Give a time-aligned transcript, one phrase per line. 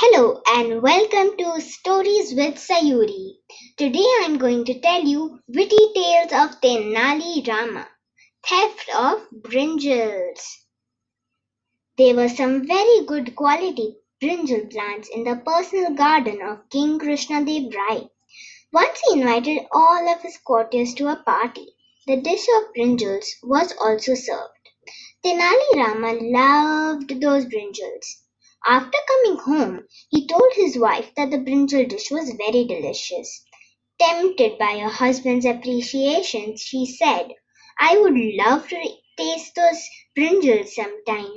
[0.00, 3.38] Hello and welcome to Stories with Sayuri.
[3.76, 7.88] Today I am going to tell you witty tales of Tenali Rama,
[8.46, 10.58] theft of brinjals.
[11.96, 17.74] There were some very good quality brinjal plants in the personal garden of King Krishnadev
[17.74, 18.08] Rai.
[18.72, 21.74] Once he invited all of his courtiers to a party.
[22.06, 24.70] The dish of brinjals was also served.
[25.26, 28.27] Tenali Rama loved those brinjals.
[28.66, 33.44] After coming home, he told his wife that the brinjal dish was very delicious.
[34.00, 37.28] Tempted by her husband's appreciation, she said,
[37.78, 41.32] I would love to taste those brinjals sometime.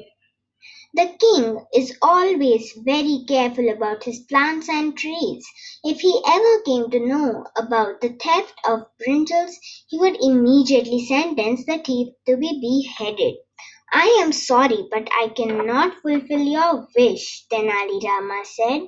[0.94, 5.46] The king is always very careful about his plants and trees.
[5.84, 9.54] If he ever came to know about the theft of brinjals,
[9.90, 13.36] he would immediately sentence the thief to be beheaded.
[13.94, 18.88] I am sorry, but I cannot fulfill your wish, Tenali Rama said.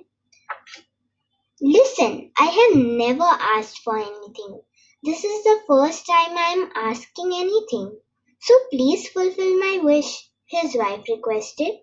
[1.61, 4.61] Listen, I have never asked for anything.
[5.03, 7.99] This is the first time I am asking anything.
[8.39, 11.79] So please fulfill my wish, his wife requested.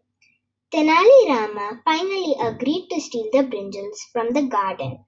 [0.73, 5.05] Tenali Rama finally agreed to steal the brinjals from the garden.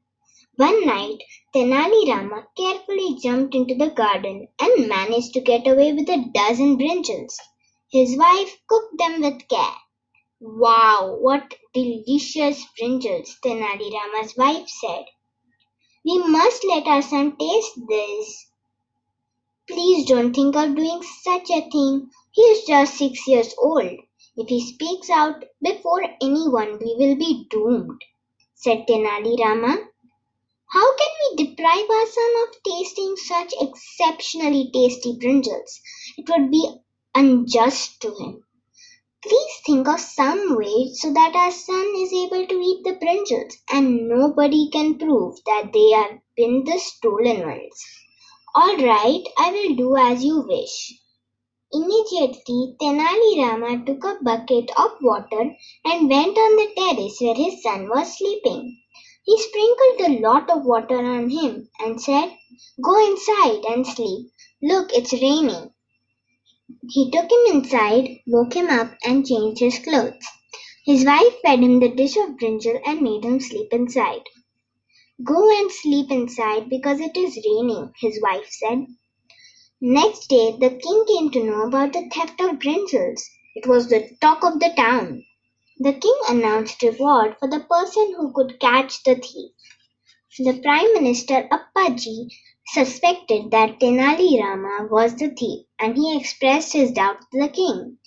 [0.56, 1.18] One night,
[1.55, 6.77] Tenali Rama carefully jumped into the garden and managed to get away with a dozen
[6.77, 7.36] brinjals.
[7.92, 9.76] His wife cooked them with care.
[10.40, 15.04] Wow, what delicious brinjals, Tenali Rama's wife said.
[16.02, 18.46] We must let our son taste this.
[19.68, 22.10] Please don't think of doing such a thing.
[22.30, 24.00] He is just six years old.
[24.36, 28.00] If he speaks out before anyone, we will be doomed,
[28.54, 29.77] said Tenali Rama.
[30.70, 35.78] How can we deprive our son of tasting such exceptionally tasty brinjals?
[36.16, 36.74] It would be
[37.14, 38.44] unjust to him.
[39.22, 43.55] Please think of some way so that our son is able to eat the brinjals
[43.70, 47.84] and nobody can prove that they have been the stolen ones.
[48.55, 50.92] All right, I will do as you wish.
[51.73, 57.62] Immediately, Tenali Rama took a bucket of water and went on the terrace where his
[57.62, 58.79] son was sleeping.
[59.24, 62.36] He sprinkled a lot of water on him and said,
[62.83, 64.30] Go inside and sleep.
[64.61, 65.70] Look, it's raining.
[66.88, 70.24] He took him inside, woke him up, and changed his clothes.
[70.86, 74.22] His wife fed him the dish of brinjal and made him sleep inside.
[75.22, 78.86] Go and sleep inside because it is raining, his wife said.
[79.80, 83.20] Next day, the king came to know about the theft of brinjals.
[83.55, 85.24] It was the talk of the town.
[85.78, 89.50] The king announced reward for the person who could catch the thief.
[90.38, 92.28] The Prime Minister Appaji
[92.72, 97.98] suspected that Tenali Rama was the thief and he expressed his doubt to the king.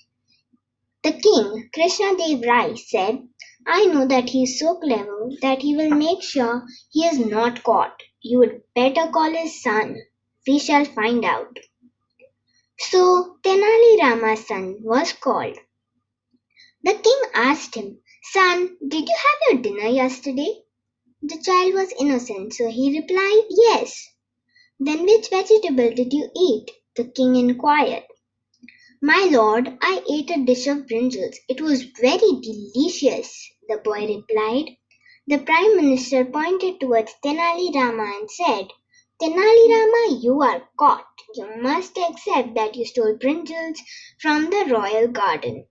[1.03, 3.27] The king, Krishnadev Rai, said,
[3.67, 7.63] I know that he is so clever that he will make sure he is not
[7.63, 8.01] caught.
[8.21, 9.97] You would better call his son.
[10.47, 11.59] We shall find out.
[12.79, 15.57] So Tenali Rama's son was called.
[16.83, 20.63] The king asked him, Son, did you have your dinner yesterday?
[21.21, 24.09] The child was innocent, so he replied, Yes.
[24.77, 26.69] Then which vegetable did you eat?
[26.97, 28.03] The king inquired.
[29.01, 31.37] My lord, I ate a dish of brinjals.
[31.47, 34.75] It was very delicious, the boy replied.
[35.27, 38.67] The prime minister pointed towards Tenali Rama and said,
[39.21, 41.07] Tenali Rama, you are caught.
[41.35, 43.79] You must accept that you stole brinjals
[44.19, 45.67] from the royal garden.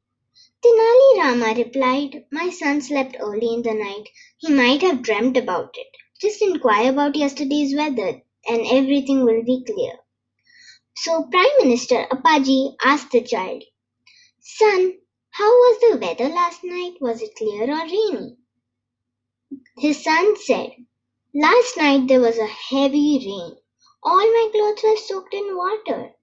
[0.64, 4.08] Tenali Rama replied, My son slept early in the night.
[4.38, 5.88] He might have dreamt about it.
[6.20, 9.98] Just inquire about yesterday's weather and everything will be clear.
[10.96, 13.64] So Prime Minister Appaji asked the child,
[14.40, 14.98] Son,
[15.30, 16.94] how was the weather last night?
[17.00, 18.36] Was it clear or rainy?
[19.78, 20.70] His son said,
[21.34, 23.56] Last night there was a heavy rain.
[24.02, 26.14] All my clothes were soaked in water.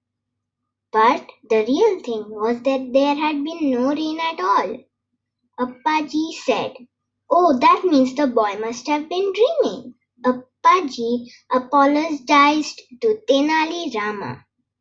[0.92, 4.78] But the real thing was that there had been no rain at all.
[5.58, 6.74] Appaji said,
[7.30, 9.94] Oh, that means the boy must have been dreaming.
[10.24, 14.44] Appaji apologized to Tenali Rama.